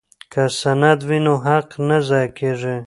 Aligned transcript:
که 0.31 0.43
سند 0.61 0.99
وي 1.07 1.19
نو 1.25 1.33
حق 1.47 1.67
نه 1.87 1.97
ضایع 2.07 2.29
کیږي. 2.37 2.75